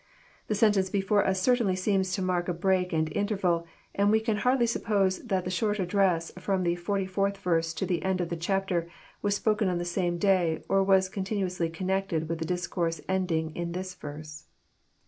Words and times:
The 0.47 0.55
sentence 0.55 0.89
before 0.89 1.27
us 1.27 1.39
cer 1.39 1.55
tainly 1.57 1.77
seems 1.77 2.11
to 2.15 2.23
mark 2.23 2.47
a 2.47 2.55
break 2.55 2.91
and 2.91 3.15
interval, 3.15 3.67
and 3.93 4.09
we 4.09 4.19
can 4.19 4.37
hardly 4.37 4.65
suppose 4.65 5.19
that 5.19 5.45
the 5.45 5.51
short 5.51 5.77
address 5.77 6.31
from 6.39 6.63
the 6.63 6.75
forty 6.75 7.05
fourth 7.05 7.37
verse 7.37 7.71
to 7.75 7.85
the 7.85 8.01
end 8.01 8.19
of 8.19 8.29
the 8.29 8.35
chapter 8.35 8.89
was 9.21 9.35
spoken 9.35 9.77
the 9.77 9.85
same 9.85 10.17
day, 10.17 10.63
or 10.67 10.83
was 10.83 11.07
contin 11.07 11.43
uously 11.43 11.71
connected 11.71 12.29
with 12.29 12.39
the 12.39 12.45
discourse 12.45 12.99
ending 13.07 13.55
in 13.55 13.73
this 13.73 13.93
verse. 13.93 14.47